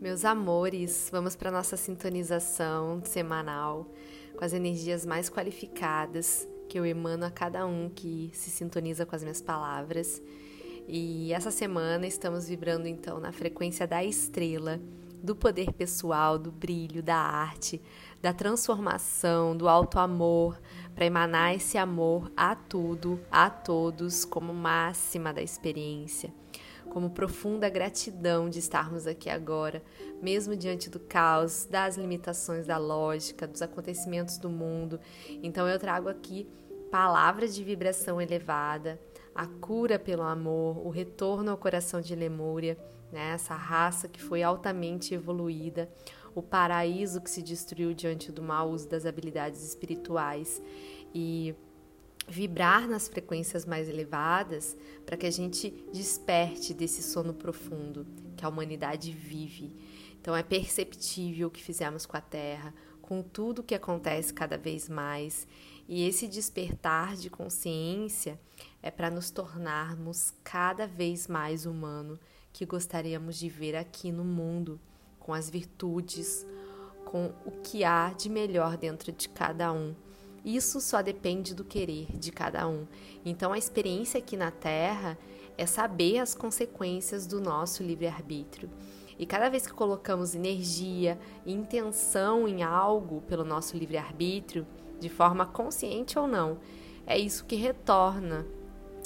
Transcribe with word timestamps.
Meus 0.00 0.24
amores, 0.24 1.08
vamos 1.10 1.34
para 1.34 1.50
nossa 1.50 1.76
sintonização 1.76 3.02
semanal 3.04 3.90
com 4.36 4.44
as 4.44 4.52
energias 4.52 5.04
mais 5.04 5.28
qualificadas 5.28 6.48
que 6.68 6.78
eu 6.78 6.86
emano 6.86 7.24
a 7.24 7.32
cada 7.32 7.66
um 7.66 7.90
que 7.90 8.30
se 8.32 8.48
sintoniza 8.48 9.04
com 9.04 9.16
as 9.16 9.24
minhas 9.24 9.42
palavras. 9.42 10.22
E 10.86 11.32
essa 11.32 11.50
semana 11.50 12.06
estamos 12.06 12.46
vibrando 12.46 12.86
então 12.86 13.18
na 13.18 13.32
frequência 13.32 13.88
da 13.88 14.04
estrela, 14.04 14.80
do 15.20 15.34
poder 15.34 15.72
pessoal, 15.72 16.38
do 16.38 16.52
brilho, 16.52 17.02
da 17.02 17.16
arte, 17.16 17.82
da 18.22 18.32
transformação, 18.32 19.56
do 19.56 19.68
alto 19.68 19.98
amor, 19.98 20.60
para 20.94 21.06
emanar 21.06 21.56
esse 21.56 21.76
amor 21.76 22.30
a 22.36 22.54
tudo, 22.54 23.18
a 23.32 23.50
todos, 23.50 24.24
como 24.24 24.54
máxima 24.54 25.32
da 25.32 25.42
experiência 25.42 26.32
como 26.90 27.10
profunda 27.10 27.68
gratidão 27.68 28.48
de 28.48 28.58
estarmos 28.58 29.06
aqui 29.06 29.28
agora, 29.30 29.82
mesmo 30.20 30.56
diante 30.56 30.90
do 30.90 30.98
caos, 30.98 31.66
das 31.70 31.96
limitações 31.96 32.66
da 32.66 32.78
lógica, 32.78 33.46
dos 33.46 33.62
acontecimentos 33.62 34.38
do 34.38 34.50
mundo. 34.50 34.98
Então 35.42 35.68
eu 35.68 35.78
trago 35.78 36.08
aqui 36.08 36.48
palavras 36.90 37.54
de 37.54 37.62
vibração 37.62 38.20
elevada, 38.20 39.00
a 39.34 39.46
cura 39.46 39.98
pelo 39.98 40.22
amor, 40.22 40.84
o 40.84 40.90
retorno 40.90 41.50
ao 41.50 41.56
coração 41.56 42.00
de 42.00 42.14
Lemúria, 42.14 42.76
né? 43.12 43.32
essa 43.34 43.54
raça 43.54 44.08
que 44.08 44.20
foi 44.20 44.42
altamente 44.42 45.14
evoluída, 45.14 45.88
o 46.34 46.42
paraíso 46.42 47.20
que 47.20 47.30
se 47.30 47.42
destruiu 47.42 47.94
diante 47.94 48.32
do 48.32 48.42
mau 48.42 48.70
uso 48.70 48.88
das 48.88 49.06
habilidades 49.06 49.62
espirituais 49.62 50.62
e 51.14 51.54
vibrar 52.28 52.86
nas 52.86 53.08
frequências 53.08 53.64
mais 53.64 53.88
elevadas 53.88 54.76
para 55.04 55.16
que 55.16 55.26
a 55.26 55.30
gente 55.30 55.70
desperte 55.92 56.74
desse 56.74 57.02
sono 57.02 57.32
profundo 57.32 58.06
que 58.36 58.44
a 58.44 58.48
humanidade 58.48 59.10
vive. 59.12 59.74
Então 60.20 60.36
é 60.36 60.42
perceptível 60.42 61.48
o 61.48 61.50
que 61.50 61.62
fizemos 61.62 62.04
com 62.04 62.16
a 62.16 62.20
Terra, 62.20 62.74
com 63.00 63.22
tudo 63.22 63.62
que 63.62 63.74
acontece 63.74 64.32
cada 64.34 64.58
vez 64.58 64.88
mais, 64.88 65.46
e 65.88 66.06
esse 66.06 66.28
despertar 66.28 67.16
de 67.16 67.30
consciência 67.30 68.38
é 68.82 68.90
para 68.90 69.10
nos 69.10 69.30
tornarmos 69.30 70.34
cada 70.44 70.86
vez 70.86 71.26
mais 71.26 71.64
humano 71.64 72.20
que 72.52 72.66
gostaríamos 72.66 73.38
de 73.38 73.48
ver 73.48 73.74
aqui 73.74 74.12
no 74.12 74.24
mundo, 74.24 74.78
com 75.18 75.32
as 75.32 75.48
virtudes, 75.48 76.46
com 77.06 77.32
o 77.46 77.50
que 77.62 77.84
há 77.84 78.12
de 78.12 78.28
melhor 78.28 78.76
dentro 78.76 79.10
de 79.10 79.28
cada 79.30 79.72
um 79.72 79.94
isso 80.44 80.80
só 80.80 81.02
depende 81.02 81.54
do 81.54 81.64
querer 81.64 82.06
de 82.16 82.30
cada 82.32 82.66
um. 82.68 82.86
Então, 83.24 83.52
a 83.52 83.58
experiência 83.58 84.18
aqui 84.18 84.36
na 84.36 84.50
Terra 84.50 85.18
é 85.56 85.66
saber 85.66 86.18
as 86.18 86.34
consequências 86.34 87.26
do 87.26 87.40
nosso 87.40 87.82
livre-arbítrio. 87.82 88.70
E 89.18 89.26
cada 89.26 89.48
vez 89.48 89.66
que 89.66 89.72
colocamos 89.72 90.34
energia 90.34 91.18
e 91.44 91.52
intenção 91.52 92.46
em 92.46 92.62
algo 92.62 93.20
pelo 93.22 93.44
nosso 93.44 93.76
livre-arbítrio, 93.76 94.66
de 95.00 95.08
forma 95.08 95.44
consciente 95.44 96.18
ou 96.18 96.28
não, 96.28 96.58
é 97.06 97.18
isso 97.18 97.44
que 97.44 97.56
retorna. 97.56 98.46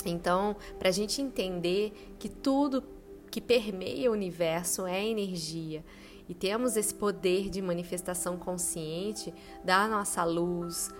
Então, 0.05 0.57
para 0.79 0.89
a 0.89 0.93
gente 0.93 1.23
entender 1.23 2.15
que 2.19 2.29
tudo 2.29 2.85
que 3.31 3.41
permeia 3.41 4.11
o 4.11 4.13
universo 4.13 4.87
é 4.87 5.03
energia 5.03 5.83
e 6.29 6.35
temos 6.35 6.77
esse 6.77 6.95
poder 6.95 7.49
de 7.49 7.63
manifestação 7.63 8.37
consciente 8.37 9.33
da 9.65 9.89
nossa 9.89 10.25
luz, 10.25 10.91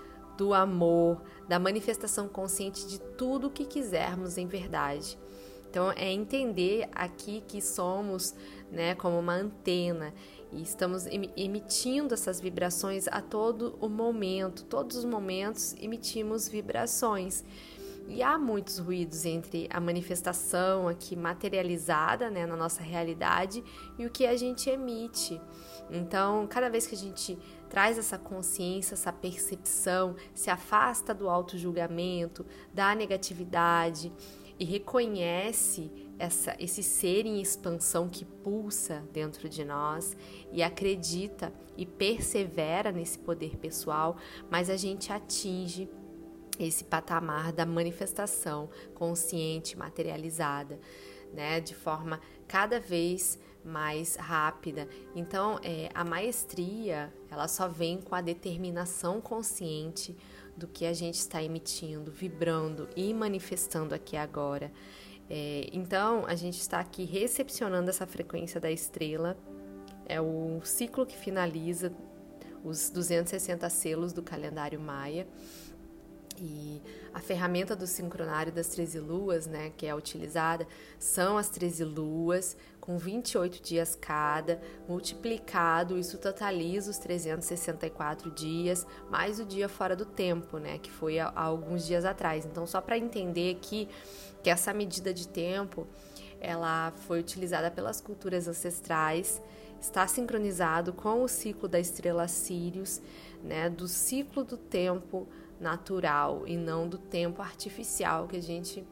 do 0.43 0.53
amor, 0.53 1.23
da 1.49 1.57
manifestação 1.57 2.27
consciente 2.27 2.85
de 2.89 2.99
tudo 2.99 3.47
o 3.47 3.51
que 3.51 3.65
quisermos 3.65 4.37
em 4.37 4.49
verdade. 4.49 5.17
Então 5.71 5.93
é 5.93 6.11
entender 6.11 6.89
aqui 6.93 7.45
que 7.47 7.63
somos, 7.63 8.35
né, 8.69 8.97
como 8.97 9.21
uma 9.21 9.35
antena 9.35 10.13
e 10.53 10.61
estamos 10.61 11.07
emitindo 11.07 12.13
essas 12.13 12.41
vibrações 12.41 13.07
a 13.07 13.23
todo 13.23 13.79
o 13.81 13.89
momento, 13.89 14.65
todos 14.65 14.97
os 14.97 15.05
momentos 15.05 15.77
emitimos 15.81 16.49
vibrações. 16.49 17.45
E 18.09 18.21
há 18.21 18.37
muitos 18.37 18.79
ruídos 18.79 19.25
entre 19.25 19.69
a 19.71 19.79
manifestação 19.79 20.89
aqui 20.89 21.15
materializada 21.15 22.29
né, 22.31 22.45
na 22.47 22.57
nossa 22.57 22.83
realidade 22.83 23.63
e 23.97 24.05
o 24.05 24.11
que 24.11 24.27
a 24.27 24.37
gente 24.37 24.69
emite. 24.69 25.41
Então, 25.89 26.47
cada 26.49 26.69
vez 26.69 26.87
que 26.87 26.97
a 26.97 26.99
gente 26.99 27.39
traz 27.73 27.97
essa 27.97 28.19
consciência, 28.19 28.93
essa 28.93 29.11
percepção, 29.11 30.15
se 30.35 30.51
afasta 30.51 31.15
do 31.15 31.27
auto-julgamento, 31.27 32.45
da 32.71 32.95
negatividade 32.95 34.13
e 34.59 34.65
reconhece 34.67 35.91
essa, 36.19 36.55
esse 36.59 36.83
ser 36.83 37.25
em 37.25 37.41
expansão 37.41 38.11
que 38.11 38.27
pulsa 38.27 39.03
dentro 39.11 39.49
de 39.49 39.65
nós 39.65 40.15
e 40.53 40.63
acredita 40.63 41.51
e 41.75 41.87
persevera 41.87 42.93
nesse 42.93 43.19
poder 43.19 43.57
pessoal, 43.57 44.19
mas 44.51 44.69
a 44.69 44.77
gente 44.77 45.11
atinge 45.11 45.89
esse 46.59 46.85
patamar 46.85 47.55
da 47.55 47.65
manifestação 47.65 48.69
consciente, 48.93 49.79
materializada, 49.79 50.79
né, 51.33 51.59
de 51.59 51.75
forma 51.75 52.21
cada 52.47 52.79
vez 52.79 53.39
mais 53.39 53.52
rápida. 54.19 54.89
Então, 55.15 55.59
é, 55.63 55.89
a 55.95 56.05
maestria 56.05 57.13
ela 57.31 57.49
só 57.49 57.69
vem 57.69 58.01
com 58.01 58.15
a 58.15 58.21
determinação 58.21 59.21
consciente 59.21 60.17
do 60.57 60.67
que 60.67 60.85
a 60.85 60.93
gente 60.93 61.17
está 61.17 61.43
emitindo, 61.43 62.11
vibrando 62.11 62.89
e 62.97 63.13
manifestando 63.15 63.95
aqui 63.95 64.17
agora. 64.17 64.71
É, 65.31 65.69
então, 65.73 66.27
a 66.27 66.35
gente 66.35 66.61
está 66.61 66.81
aqui 66.81 67.05
recepcionando 67.05 67.89
essa 67.89 68.07
frequência 68.07 68.61
da 68.61 68.71
estrela. 68.71 69.37
É 70.07 70.21
o 70.21 70.61
ciclo 70.63 71.07
que 71.07 71.17
finaliza 71.17 71.93
os 72.63 72.91
260 72.91 73.69
selos 73.71 74.13
do 74.13 74.23
calendário 74.23 74.79
maia. 74.79 75.27
E 76.45 76.83
a 77.15 77.21
ferramenta 77.21 77.77
do 77.77 77.87
sincronário 77.87 78.51
das 78.51 78.67
13 78.67 78.99
luas, 78.99 79.47
né, 79.47 79.71
que 79.77 79.87
é 79.87 79.95
utilizada, 79.95 80.67
são 80.99 81.39
as 81.39 81.49
13 81.49 81.85
luas, 81.85 82.57
com 82.81 82.99
28 82.99 83.63
dias 83.63 83.95
cada, 83.95 84.61
multiplicado, 84.89 85.97
isso 85.97 86.19
totaliza 86.19 86.91
os 86.91 86.99
364 86.99 88.29
dias, 88.33 88.85
mais 89.09 89.39
o 89.39 89.45
dia 89.45 89.69
fora 89.69 89.95
do 89.95 90.05
tempo, 90.05 90.59
né, 90.59 90.79
que 90.79 90.91
foi 90.91 91.21
há, 91.21 91.33
alguns 91.33 91.87
dias 91.87 92.05
atrás. 92.05 92.45
Então, 92.45 92.67
só 92.67 92.81
para 92.81 92.99
entender 92.99 93.55
aqui 93.55 93.89
que 94.43 94.51
essa 94.51 94.75
medida 94.75 95.15
de 95.15 95.29
tempo, 95.29 95.87
ela 96.41 96.93
foi 97.07 97.21
utilizada 97.21 97.71
pelas 97.71 98.01
culturas 98.01 98.49
ancestrais, 98.49 99.41
está 99.81 100.09
sincronizado 100.09 100.93
com 100.93 101.23
o 101.23 101.29
ciclo 101.29 101.69
da 101.69 101.79
estrela 101.79 102.27
Sirius, 102.27 103.01
né, 103.45 103.71
do 103.71 103.87
ciclo 103.87 104.43
do 104.43 104.57
tempo 104.57 105.29
natural 105.63 106.43
e 106.47 106.57
não 106.57 106.89
do 106.89 106.99
tempo 106.99 107.41
artificial 107.41 108.27
que 108.27 108.37
a 108.37 108.43
gente 108.43 108.87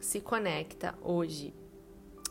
se 0.00 0.20
conecta 0.20 0.94
hoje. 1.02 1.54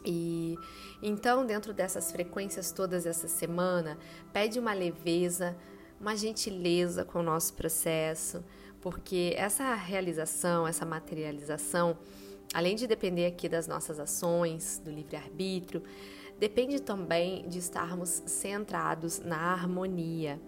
E 0.05 0.57
então, 1.01 1.45
dentro 1.45 1.73
dessas 1.73 2.11
frequências 2.11 2.71
todas 2.71 3.05
essa 3.05 3.27
semana, 3.27 3.97
pede 4.31 4.59
uma 4.59 4.73
leveza, 4.73 5.57
uma 5.99 6.15
gentileza 6.15 7.03
com 7.03 7.19
o 7.19 7.23
nosso 7.23 7.53
processo, 7.53 8.43
porque 8.81 9.33
essa 9.37 9.73
realização, 9.73 10.67
essa 10.67 10.85
materialização, 10.85 11.97
além 12.53 12.75
de 12.75 12.87
depender 12.87 13.25
aqui 13.25 13.49
das 13.49 13.67
nossas 13.67 13.99
ações, 13.99 14.81
do 14.83 14.89
livre-arbítrio, 14.89 15.83
depende 16.39 16.81
também 16.81 17.47
de 17.49 17.59
estarmos 17.59 18.23
centrados 18.25 19.19
na 19.19 19.37
harmonia. 19.37 20.39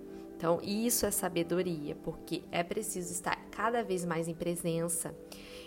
Então, 0.41 0.59
isso 0.63 1.06
é 1.06 1.12
sabedoria, 1.12 1.96
porque 2.03 2.41
é 2.52 2.63
preciso 2.63 3.13
estar 3.13 3.35
cada 3.52 3.84
vez 3.84 4.03
mais 4.03 4.28
em 4.28 4.34
presença. 4.34 5.13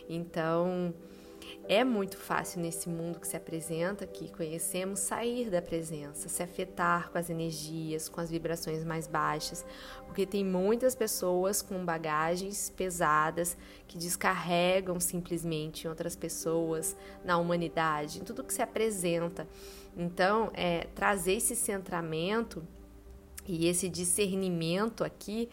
Então, 0.09 0.93
é 1.69 1.85
muito 1.85 2.17
fácil 2.17 2.61
nesse 2.61 2.89
mundo 2.89 3.21
que 3.21 3.29
se 3.29 3.37
apresenta, 3.37 4.05
que 4.05 4.33
conhecemos, 4.33 4.99
sair 4.99 5.49
da 5.49 5.63
presença, 5.63 6.29
se 6.29 6.43
afetar 6.43 7.13
com 7.13 7.19
as 7.19 7.31
energias, 7.31 8.09
com 8.09 8.21
as 8.21 8.29
vibrações 8.29 8.83
mais 8.83 9.07
baixas, 9.07 9.65
porque 10.07 10.27
tem 10.27 10.45
muitas 10.45 10.97
pessoas 10.97 11.63
com 11.63 11.85
bagagens 11.85 12.69
pesadas 12.69 13.57
que 13.87 13.97
descarregam 13.97 14.99
simplesmente 14.99 15.85
em 15.85 15.89
outras 15.89 16.17
pessoas, 16.17 16.97
na 17.25 17.39
humanidade, 17.39 18.19
em 18.19 18.25
tudo 18.25 18.43
que 18.43 18.53
se 18.53 18.61
apresenta. 18.61 19.47
Então, 19.97 20.51
é, 20.53 20.89
trazer 20.97 21.35
esse 21.35 21.55
centramento 21.55 22.67
e 23.47 23.67
esse 23.67 23.89
discernimento 23.89 25.05
aqui 25.05 25.49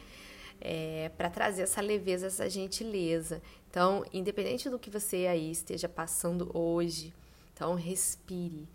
é, 0.61 1.09
para 1.17 1.29
trazer 1.29 1.63
essa 1.63 1.81
leveza, 1.81 2.27
essa 2.27 2.49
gentileza. 2.49 3.41
Então, 3.69 4.05
independente 4.13 4.69
do 4.69 4.77
que 4.77 4.89
você 4.89 5.27
aí 5.27 5.49
esteja 5.51 5.89
passando 5.89 6.55
hoje, 6.55 7.13
então 7.53 7.73
respire. 7.73 8.67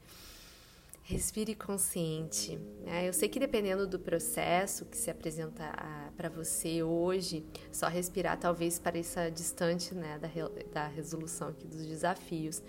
Respire 1.04 1.54
consciente. 1.54 2.58
Né? 2.84 3.08
Eu 3.08 3.12
sei 3.12 3.28
que 3.28 3.38
dependendo 3.38 3.86
do 3.86 3.96
processo 3.96 4.84
que 4.84 4.96
se 4.96 5.08
apresenta 5.08 5.72
para 6.16 6.28
você 6.28 6.82
hoje, 6.82 7.44
só 7.70 7.86
respirar 7.86 8.36
talvez 8.36 8.80
pareça 8.80 9.30
distante 9.30 9.94
né, 9.94 10.18
da, 10.18 10.28
da 10.72 10.88
resolução 10.88 11.48
aqui 11.48 11.64
dos 11.64 11.86
desafios, 11.86 12.60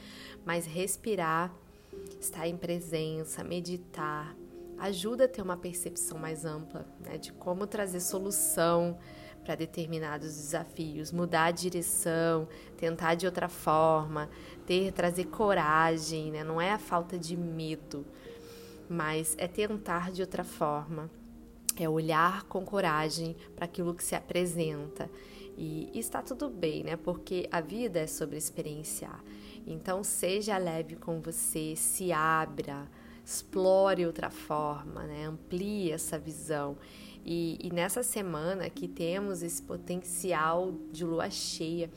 mas 0.45 0.67
respirar, 0.67 1.51
estar 2.21 2.47
em 2.47 2.55
presença, 2.55 3.43
meditar, 3.43 4.35
ajuda 4.79 5.25
a 5.25 5.27
ter 5.27 5.41
uma 5.41 5.57
percepção 5.57 6.17
mais 6.17 6.45
ampla 6.45 6.85
né, 6.99 7.17
de 7.17 7.31
como 7.33 7.65
trazer 7.65 7.99
solução 7.99 8.97
para 9.47 9.55
determinados 9.55 10.27
desafios, 10.27 11.11
mudar 11.11 11.45
a 11.45 11.51
direção, 11.51 12.49
tentar 12.75 13.15
de 13.15 13.25
outra 13.25 13.47
forma, 13.47 14.29
ter 14.65 14.91
trazer 14.91 15.25
coragem, 15.27 16.31
né? 16.31 16.43
Não 16.43 16.59
é 16.59 16.73
a 16.73 16.77
falta 16.77 17.17
de 17.17 17.37
medo, 17.37 18.05
mas 18.89 19.35
é 19.37 19.47
tentar 19.47 20.11
de 20.11 20.21
outra 20.21 20.43
forma. 20.43 21.09
É 21.79 21.87
olhar 21.87 22.43
com 22.43 22.65
coragem 22.65 23.37
para 23.55 23.63
aquilo 23.63 23.93
que 23.93 24.03
se 24.03 24.15
apresenta. 24.15 25.09
E, 25.57 25.89
está 25.93 26.21
tudo 26.21 26.49
bem, 26.49 26.83
né? 26.83 26.97
Porque 26.97 27.47
a 27.49 27.61
vida 27.61 27.99
é 27.99 28.07
sobre 28.07 28.35
experienciar. 28.35 29.23
Então, 29.65 30.03
seja 30.03 30.57
leve 30.57 30.97
com 30.97 31.21
você, 31.21 31.73
se 31.75 32.11
abra, 32.11 32.85
explore 33.27 34.05
outra 34.05 34.29
forma, 34.29 35.03
né? 35.03 35.25
amplie 35.25 35.91
essa 35.91 36.17
visão. 36.17 36.77
E, 37.25 37.57
e 37.61 37.73
nessa 37.73 38.01
semana 38.01 38.69
que 38.69 38.87
temos 38.87 39.43
esse 39.43 39.61
potencial 39.61 40.73
de 40.93 41.03
lua 41.03 41.29
cheia 41.29 41.91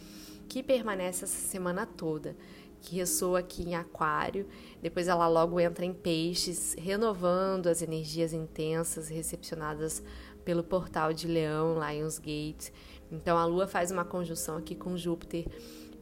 que 0.48 0.60
permanece 0.60 1.22
essa 1.22 1.48
semana 1.48 1.86
toda, 1.86 2.36
que 2.80 2.96
ressoa 2.96 3.38
aqui 3.38 3.62
em 3.62 3.76
Aquário, 3.76 4.48
depois 4.82 5.06
ela 5.06 5.28
logo 5.28 5.60
entra 5.60 5.84
em 5.84 5.92
Peixes, 5.94 6.74
renovando 6.76 7.68
as 7.68 7.80
energias 7.80 8.32
intensas 8.32 9.08
recepcionadas 9.08 10.02
pelo 10.44 10.64
portal 10.64 11.12
de 11.12 11.28
Leão, 11.28 11.78
Lionsgate. 11.78 12.72
Então 13.08 13.38
a 13.38 13.44
Lua 13.44 13.68
faz 13.68 13.92
uma 13.92 14.04
conjunção 14.04 14.56
aqui 14.56 14.74
com 14.74 14.96
Júpiter. 14.96 15.46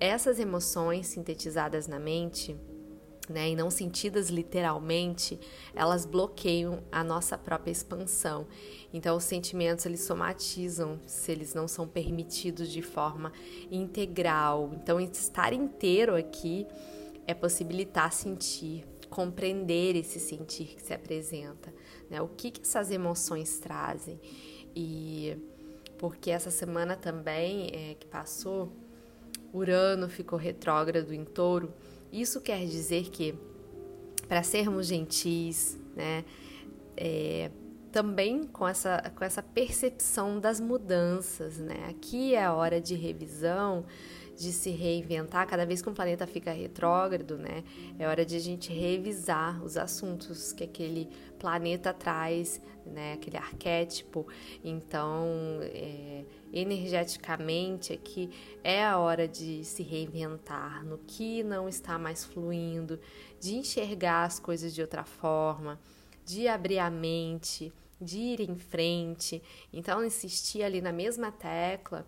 Essas 0.01 0.39
emoções 0.39 1.09
sintetizadas 1.09 1.87
na 1.87 1.99
mente 1.99 2.57
né, 3.29 3.51
e 3.51 3.57
não 3.57 3.71
sentidas 3.71 4.31
literalmente, 4.31 5.39
elas 5.75 6.07
bloqueiam 6.07 6.83
a 6.91 7.05
nossa 7.05 7.37
própria 7.37 7.71
expansão. 7.71 8.47
Então, 8.93 9.17
os 9.17 9.25
sentimentos 9.25 9.85
eles 9.87 10.01
somatizam 10.01 10.99
se 11.07 11.31
eles 11.31 11.55
não 11.55 11.69
são 11.69 11.87
permitidos 11.87 12.71
de 12.71 12.83
forma 12.83 13.33
integral. 13.71 14.71
Então, 14.75 14.99
estar 15.01 15.53
inteiro 15.53 16.17
aqui 16.17 16.67
é 17.27 17.35
possibilitar 17.35 18.13
sentir, 18.13 18.87
compreender 19.11 19.97
esse 19.97 20.19
sentir 20.19 20.75
que 20.77 20.83
se 20.83 20.95
apresenta, 20.95 21.73
né? 22.09 22.23
O 22.23 22.29
que, 22.29 22.51
que 22.51 22.63
essas 22.63 22.91
emoções 22.91 23.59
trazem 23.59 24.19
e 24.75 25.37
porque 25.99 26.31
essa 26.31 26.51
semana 26.51 26.97
também 26.97 27.71
é, 27.73 27.95
que 27.95 28.07
passou, 28.07 28.73
Urano 29.53 30.09
ficou 30.09 30.39
retrógrado 30.39 31.13
em 31.13 31.25
Touro 31.25 31.73
isso 32.13 32.41
quer 32.41 32.65
dizer 32.67 33.11
que, 33.11 33.35
para 34.29 34.43
sermos 34.43 34.87
gentis, 34.87 35.79
né, 35.95 36.25
é, 36.97 37.51
também 37.91 38.45
com 38.45 38.67
essa, 38.67 39.13
com 39.17 39.25
essa 39.25 39.43
percepção 39.43 40.39
das 40.39 40.61
mudanças, 40.61 41.59
né? 41.59 41.87
Aqui 41.89 42.35
é 42.35 42.45
a 42.45 42.53
hora 42.53 42.81
de 42.81 42.95
revisão, 42.95 43.85
de 44.37 44.53
se 44.53 44.71
reinventar. 44.71 45.47
Cada 45.47 45.67
vez 45.67 45.83
que 45.83 45.89
um 45.89 45.95
planeta 45.95 46.27
fica 46.27 46.53
retrógrado, 46.53 47.37
né? 47.37 47.65
É 47.99 48.07
hora 48.07 48.25
de 48.25 48.37
a 48.37 48.39
gente 48.39 48.73
revisar 48.73 49.63
os 49.65 49.77
assuntos 49.77 50.53
que 50.53 50.65
aquele 50.65 51.09
planeta 51.39 51.93
traz, 51.93 52.61
né? 52.87 53.15
Aquele 53.15 53.37
arquétipo. 53.37 54.27
Então, 54.63 55.27
é, 55.63 56.08
energeticamente 56.59 57.93
aqui 57.93 58.31
é 58.63 58.85
a 58.85 58.99
hora 58.99 59.27
de 59.27 59.65
se 59.65 59.83
reinventar 59.83 60.85
no 60.85 60.99
que 60.99 61.43
não 61.43 61.69
está 61.69 61.99
mais 61.99 62.25
fluindo, 62.25 62.99
de 63.41 63.55
enxergar 63.55 64.25
as 64.25 64.39
coisas 64.39 64.75
de 64.75 64.81
outra 64.81 65.05
forma, 65.05 65.79
de 66.25 66.49
abrir 66.49 66.79
a 66.79 66.91
mente, 66.91 67.73
de 68.01 68.19
ir 68.19 68.41
em 68.41 68.57
frente. 68.57 69.43
Então, 69.73 70.05
insistir 70.05 70.63
ali 70.63 70.81
na 70.81 70.93
mesma 70.93 71.33
tecla 71.33 72.07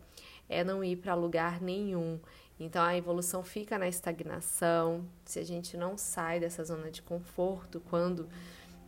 é 0.48 0.64
não 0.64 0.82
ir 0.84 0.96
para 0.96 1.14
lugar 1.14 1.60
nenhum. 1.60 2.18
Então 2.60 2.84
a 2.84 2.94
evolução 2.94 3.42
fica 3.42 3.78
na 3.78 3.88
estagnação, 3.88 5.06
se 5.24 5.38
a 5.38 5.44
gente 5.44 5.78
não 5.78 5.96
sai 5.96 6.38
dessa 6.38 6.62
zona 6.62 6.90
de 6.90 7.00
conforto 7.00 7.80
quando 7.88 8.28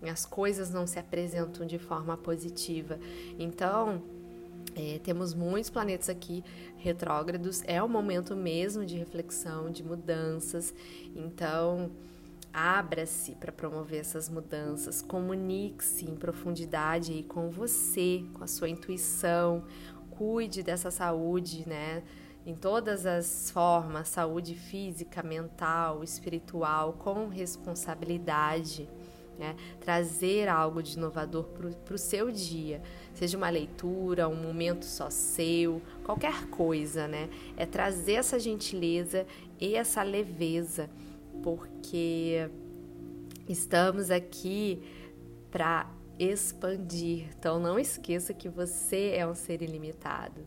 as 0.02 0.26
coisas 0.26 0.68
não 0.68 0.86
se 0.86 0.98
apresentam 0.98 1.66
de 1.66 1.78
forma 1.78 2.16
positiva. 2.16 2.98
Então, 3.38 4.02
é, 4.74 4.98
temos 5.02 5.34
muitos 5.34 5.70
planetas 5.70 6.08
aqui 6.08 6.42
retrógrados, 6.76 7.62
é 7.66 7.82
o 7.82 7.88
momento 7.88 8.34
mesmo 8.34 8.84
de 8.84 8.96
reflexão, 8.96 9.70
de 9.70 9.82
mudanças. 9.82 10.74
Então, 11.14 11.90
abra-se 12.52 13.34
para 13.34 13.52
promover 13.52 14.00
essas 14.00 14.28
mudanças, 14.28 15.02
comunique-se 15.02 16.04
em 16.04 16.16
profundidade 16.16 17.12
aí 17.12 17.22
com 17.22 17.50
você, 17.50 18.24
com 18.34 18.44
a 18.44 18.46
sua 18.46 18.68
intuição, 18.68 19.64
cuide 20.10 20.62
dessa 20.62 20.90
saúde, 20.90 21.68
né? 21.68 22.02
Em 22.44 22.54
todas 22.54 23.06
as 23.06 23.50
formas, 23.50 24.08
saúde 24.08 24.54
física, 24.54 25.22
mental, 25.22 26.02
espiritual, 26.02 26.94
com 26.94 27.28
responsabilidade. 27.28 28.88
Né? 29.42 29.56
Trazer 29.80 30.48
algo 30.48 30.80
de 30.80 30.96
inovador 30.96 31.46
para 31.84 31.94
o 31.94 31.98
seu 31.98 32.30
dia, 32.30 32.80
seja 33.12 33.36
uma 33.36 33.50
leitura, 33.50 34.28
um 34.28 34.36
momento 34.36 34.84
só 34.84 35.10
seu, 35.10 35.82
qualquer 36.04 36.46
coisa, 36.46 37.08
né? 37.08 37.28
É 37.56 37.66
trazer 37.66 38.12
essa 38.12 38.38
gentileza 38.38 39.26
e 39.60 39.74
essa 39.74 40.00
leveza, 40.04 40.88
porque 41.42 42.48
estamos 43.48 44.12
aqui 44.12 44.80
para 45.50 45.90
expandir. 46.20 47.26
Então 47.36 47.58
não 47.58 47.80
esqueça 47.80 48.32
que 48.32 48.48
você 48.48 49.10
é 49.16 49.26
um 49.26 49.34
ser 49.34 49.60
ilimitado. 49.60 50.40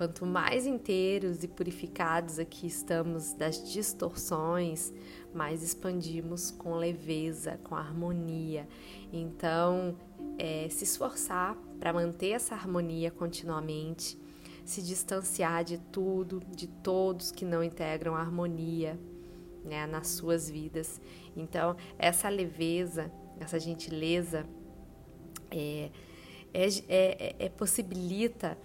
Quanto 0.00 0.24
mais 0.24 0.66
inteiros 0.66 1.44
e 1.44 1.46
purificados 1.46 2.38
aqui 2.38 2.66
estamos 2.66 3.34
das 3.34 3.70
distorções, 3.70 4.94
mais 5.34 5.62
expandimos 5.62 6.50
com 6.50 6.74
leveza, 6.74 7.60
com 7.64 7.76
harmonia. 7.76 8.66
Então, 9.12 9.94
é, 10.38 10.66
se 10.70 10.84
esforçar 10.84 11.54
para 11.78 11.92
manter 11.92 12.30
essa 12.30 12.54
harmonia 12.54 13.10
continuamente, 13.10 14.18
se 14.64 14.80
distanciar 14.80 15.64
de 15.64 15.76
tudo, 15.76 16.40
de 16.48 16.66
todos 16.66 17.30
que 17.30 17.44
não 17.44 17.62
integram 17.62 18.14
a 18.14 18.20
harmonia 18.20 18.98
né, 19.62 19.86
nas 19.86 20.08
suas 20.08 20.48
vidas. 20.48 20.98
Então, 21.36 21.76
essa 21.98 22.30
leveza, 22.30 23.12
essa 23.38 23.60
gentileza 23.60 24.46
é, 25.50 25.90
é, 26.54 26.68
é, 26.88 27.36
é 27.38 27.48
possibilita 27.50 28.56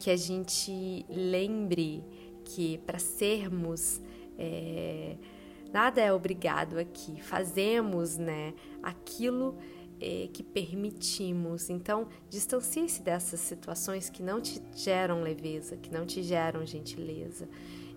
que 0.00 0.10
a 0.10 0.16
gente 0.16 1.04
lembre 1.10 2.02
que 2.42 2.78
para 2.78 2.98
sermos 2.98 4.00
é, 4.38 5.16
nada 5.70 6.00
é 6.00 6.10
obrigado 6.10 6.78
aqui, 6.78 7.20
fazemos 7.20 8.16
né, 8.16 8.54
aquilo 8.82 9.58
é, 10.00 10.28
que 10.32 10.42
permitimos. 10.42 11.68
Então, 11.68 12.08
distancie-se 12.30 13.02
dessas 13.02 13.40
situações 13.40 14.08
que 14.08 14.22
não 14.22 14.40
te 14.40 14.60
geram 14.74 15.22
leveza, 15.22 15.76
que 15.76 15.92
não 15.92 16.06
te 16.06 16.22
geram 16.22 16.64
gentileza. 16.64 17.46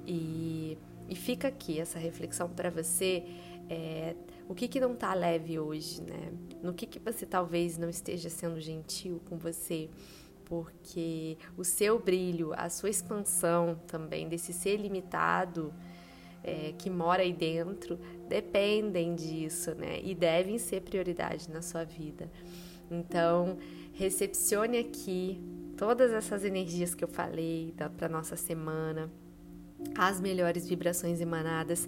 E, 0.06 0.78
e 1.08 1.16
fica 1.16 1.48
aqui 1.48 1.80
essa 1.80 1.98
reflexão 1.98 2.50
para 2.50 2.70
você. 2.70 3.24
É, 3.70 4.14
o 4.50 4.54
que, 4.54 4.68
que 4.68 4.82
não 4.82 4.94
está 4.94 5.14
leve 5.14 5.58
hoje, 5.58 6.02
né? 6.02 6.34
No 6.62 6.74
que, 6.74 6.86
que 6.86 7.00
você 7.00 7.26
talvez 7.26 7.78
não 7.78 7.90
esteja 7.90 8.30
sendo 8.30 8.60
gentil 8.60 9.22
com 9.30 9.38
você, 9.38 9.90
porque 10.46 11.38
o 11.58 11.64
seu 11.64 12.00
brilho, 12.00 12.54
a 12.56 12.70
sua 12.70 12.90
expansão 12.90 13.80
também, 13.88 14.28
desse 14.28 14.54
ser 14.54 14.78
limitado 14.78 15.74
é, 16.44 16.74
que 16.78 16.90
mora 16.90 17.22
aí 17.22 17.32
dentro, 17.32 17.98
dependem 18.28 19.16
disso, 19.16 19.74
né? 19.76 20.02
E 20.04 20.14
devem 20.14 20.58
ser 20.58 20.82
prioridade 20.82 21.50
na 21.50 21.62
sua 21.62 21.84
vida. 21.84 22.30
Então, 22.92 23.58
recepcione 23.94 24.78
aqui 24.78 25.42
todas 25.78 26.12
essas 26.12 26.44
energias 26.44 26.94
que 26.94 27.04
eu 27.04 27.08
falei 27.08 27.74
para 27.98 28.10
nossa 28.10 28.36
semana, 28.36 29.10
as 29.98 30.20
melhores 30.20 30.68
vibrações 30.68 31.20
emanadas 31.20 31.88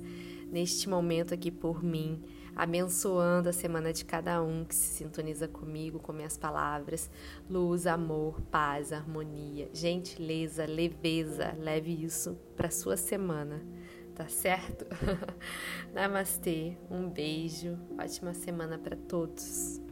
neste 0.51 0.87
momento 0.89 1.33
aqui 1.33 1.51
por 1.51 1.83
mim 1.83 2.21
abençoando 2.55 3.49
a 3.49 3.53
semana 3.53 3.91
de 3.91 4.05
cada 4.05 4.41
um 4.41 4.63
que 4.63 4.73
se 4.73 4.97
sintoniza 4.97 5.47
comigo, 5.47 5.99
com 5.99 6.13
minhas 6.13 6.37
palavras. 6.37 7.09
Luz, 7.49 7.85
amor, 7.85 8.41
paz, 8.49 8.93
harmonia, 8.93 9.69
gentileza, 9.73 10.65
leveza. 10.65 11.53
Leve 11.59 12.03
isso 12.03 12.37
para 12.55 12.71
sua 12.71 12.95
semana, 12.95 13.61
tá 14.15 14.27
certo? 14.27 14.85
Namastê, 15.93 16.77
um 16.89 17.09
beijo, 17.09 17.77
ótima 17.99 18.33
semana 18.33 18.77
para 18.77 18.95
todos. 18.95 19.84